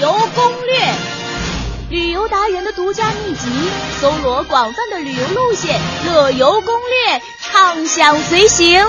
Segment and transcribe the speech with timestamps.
[0.00, 0.94] 游攻略，
[1.90, 3.48] 旅游达人的独家秘籍，
[4.00, 6.74] 搜罗广泛的旅游路线，乐游攻
[7.06, 8.80] 略，畅享随行。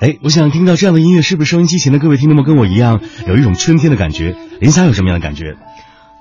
[0.00, 4.36] 哎，我想听到这样的音乐，是不是收音机前的各位听众们跟我一样，有一种春天的感觉？
[4.60, 5.56] 林霞有什么样的感觉？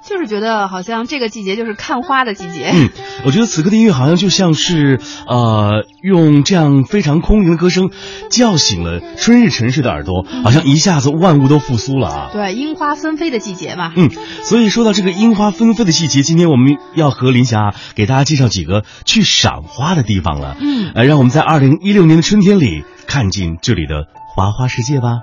[0.08, 2.72] 就是觉得好像这个季节就是看花的季节。
[2.74, 2.90] 嗯，
[3.26, 7.90] 我觉得此刻的音乐好像就像是呃，用这样非常空灵的歌声
[8.30, 12.30] 叫醒了春日沉睡的耳朵，好像一下子万物都复苏了啊。
[12.32, 13.92] 对，樱花纷飞的季节嘛。
[13.96, 14.10] 嗯，
[14.44, 20.56] 所以说到这个樱花纷飞的季节，今天我们要和林霞给大家介绍几个去赏花的地方了。
[20.62, 25.20] 嗯，呃，让我们在二零一六年的春天里看尽这里的花花世界吧。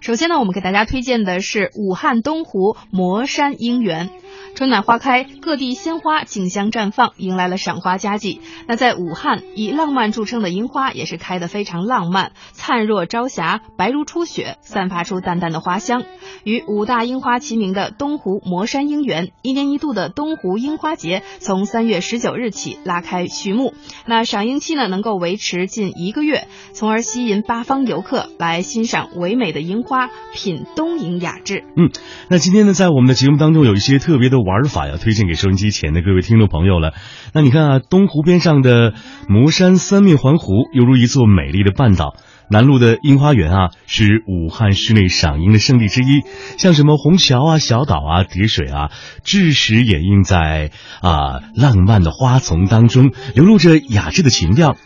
[0.00, 4.08] 首先呢，我们给大家推荐的是武汉东湖磨山樱园。
[4.54, 8.40] 春暖花开，各地鲜花竞相绽放，迎来了赏花佳季。
[8.66, 16.02] 那在武汉，以浪漫著称的樱花也是开得非常浪漫，灿若朝霞，白如初雪，散发出淡淡的花香。
[16.44, 23.72] 与五大樱花齐名的东湖魔山樱园，一年一度的东湖樱花节从三月十九日起拉开序幕。
[24.06, 31.64] 那赏樱期呢，能够维持近一个月，从而吸引八方游客来欣赏唯美的樱花，品东瀛雅致。
[31.76, 31.90] 嗯，
[32.28, 36.92] 那今天呢，在我们的节目当中有一些特别的玩法要推荐给收音机前的各位听众朋友了。
[37.32, 38.94] 那你看啊，东湖边上的
[39.28, 42.14] 磨山三面环湖，犹如一座美丽的半岛。
[42.52, 46.22] 南路的樱花园啊，是武汉市内赏樱的圣地之一。
[46.58, 48.90] 像什么虹桥啊、小岛啊、叠水啊，
[49.22, 54.76] 致使掩映在啊浪漫的花丛当中，流露着雅致的情调。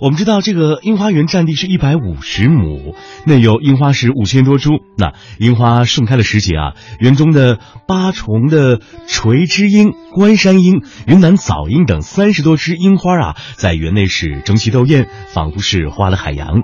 [0.00, 2.94] 我们知道这个樱花园占地是一百五十亩，
[3.26, 4.70] 内有樱花石五千多株。
[4.96, 16.62] 那樱花盛开的时节啊，园中的八重的垂枝樱、关山樱、云南早樱等三十多枝樱花啊，在园内是争奇斗艳，仿佛是花的海洋。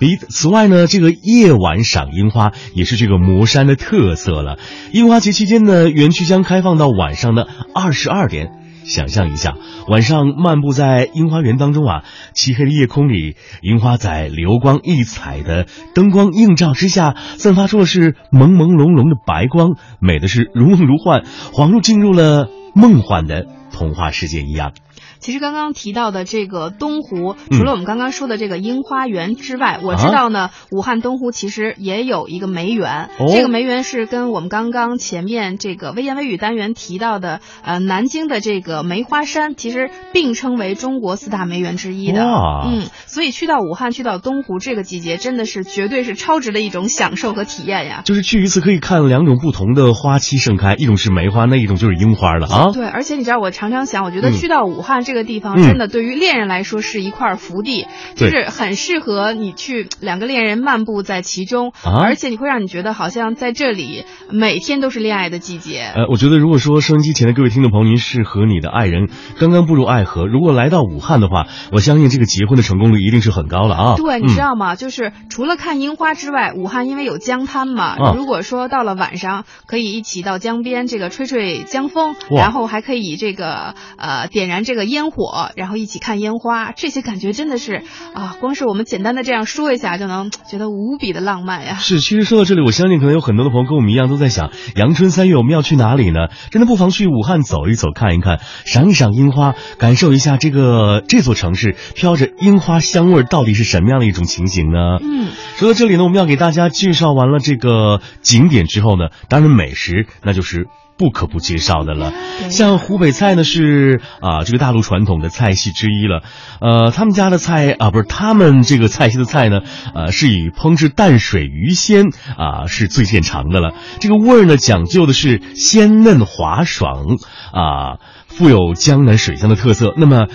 [0.00, 4.58] 比此外呢，这个夜晚赏樱花也是这个魔山的特色了。
[4.92, 8.52] 樱花节期间呢，园区将开放到晚上的二十二点。
[8.88, 9.54] 想象一下，
[9.86, 24.72] 晚上漫步在樱花园当中啊，漆黑的夜空里，樱花在流光溢彩的灯光映照之下，散发出的是朦朦胧胧的白光，美的是如梦如幻，恍若进入了梦幻的童话世界一样。
[25.20, 33.10] 其实刚刚提到的这个东湖，除了我们刚刚说的这个樱花园之外，我知道呢，武汉东湖其实也有一个梅园。
[33.32, 42.22] 这个梅园是跟我们刚刚前面这个微言微语单元提到的，呃，南京的这个梅花山，其实并称为中国四大梅园之一的。
[42.22, 48.02] 嗯，所以去到武汉，去到东湖，这个季节真的是绝对是超值的一种享受和体验呀。
[48.04, 52.70] 就是去一次可以看两种不同的花期盛开，一种是梅花，那一种就是樱花了啊。
[52.72, 55.07] 对，而且你知道，我常常想，我觉得去到武汉。
[55.08, 65.90] 这个地方真的对于恋人来说是一块福地，就是很适合你去两个恋人漫步在其中，而且你会让你觉得好像在这里每天都是恋爱的季节。
[65.94, 69.08] 呃，我觉得如果说收音机前的各位听众朋友，您是和你的爱人
[69.40, 73.94] 刚刚步入爱河，如果来到武汉的话，我相信这个结婚的成功率一定是很高了啊。
[73.96, 74.76] 对，你知道吗？
[74.76, 84.97] 就是除了看樱花之外，武汉因为有江滩嘛，如果说到了晚上可以一起到江边这个吹吹江风，然后还可以这个呃点燃这个烟。
[84.98, 91.76] 烟火，然后一起看烟花，这些感觉真的是啊，光是我们简单的这样说一下，就能觉得无比的浪漫呀。
[91.76, 96.28] 是，其实说到这里，我相信可能有很多的朋友跟我们一样，都在想，阳春三月我们要去哪里呢？
[96.50, 104.98] 真的不妨去武汉走一走，看一看，赏一赏樱花，感受一下这个这座城市飘着樱花香味到底是什么样的一种情形呢？
[105.00, 105.28] 嗯，
[105.58, 110.66] 说到这里呢，我们要给大家介绍完了这个景点之后呢，当然美食那就是。
[110.98, 112.12] 不可不介绍的了，
[112.50, 116.22] 像湖北菜呢是啊这个大陆传统的菜系之一了，
[116.60, 119.60] 呃他们家的菜啊不是他们这个菜系的菜呢，
[119.94, 127.16] 呃是以烹制淡水鱼鲜啊是最见长的了，这个味儿呢讲究的是鲜嫩滑爽
[127.52, 129.94] 啊，富有江南水乡的特色。
[129.96, 130.26] 那么。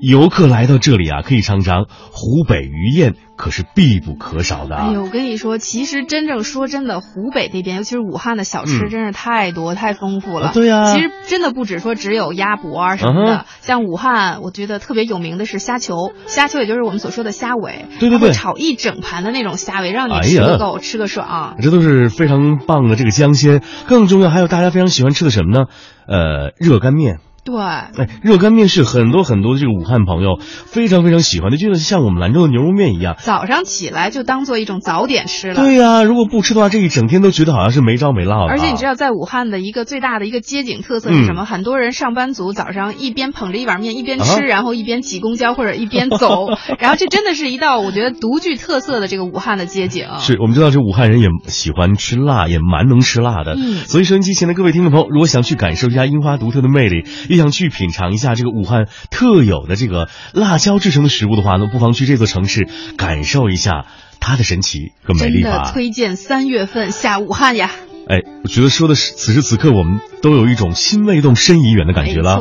[0.00, 4.76] 游客来到这里啊，可以尝尝湖北鱼宴，可是必不可少的。
[4.76, 10.50] 哎呦，我跟你说，其实真正说真的，湖北那边，尤其是武汉的小吃，真是太多太丰富了。
[10.52, 21.56] 对呀，其实真的不止说只有鸭脖啊什么的，像武汉，我觉得特别有名的是虾球，虾球也就是我们所说的虾尾，对对对，炒一整盘的那种虾尾，让你吃个够，吃个爽。
[21.60, 25.64] 这都是非常棒的这个江鲜，更重要还有大家非常喜欢吃的什么呢？
[26.06, 27.18] 呃，热干面。
[27.46, 35.54] 对，哎，热干面是很多很多的这个武汉朋友非常非常喜欢的，就像我们兰州的牛肉面一样，早上起来就当做一种早点吃了。
[35.54, 38.50] 对呀、如果不吃的话，这一整天都觉得好像是没着没落的。
[38.50, 41.44] 而且你知道，在武汉的一个最大的一个街景特色是什么？
[41.44, 46.48] 很多人上班族早上一边捧着一碗面一边吃，啊然后一边挤公交或者一边走，
[46.80, 50.06] 然后这真的是一道我觉得独具特色的这个武汉的街景。
[50.18, 53.54] 是我们知道，这武汉人也喜欢吃辣，也蛮能吃辣的。
[53.56, 57.04] 嗯所以收音机前的各位听众朋友，如果想去感受一下樱花独特的魅力，
[57.36, 62.66] 也想去品尝一下这个武汉特有的这个辣椒制成的食物的话那，不妨去这座城市
[62.96, 63.86] 感受一下
[64.20, 65.70] 它的神奇和美真的丽吧。
[65.72, 67.70] 推荐三月份下武汉呀。
[68.08, 72.38] 哎，我觉得说的是此时此刻，我们都有一种心未动身已远的感觉了。